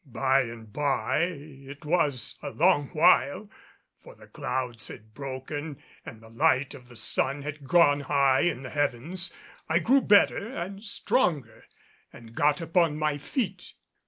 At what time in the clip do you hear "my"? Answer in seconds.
12.97-13.19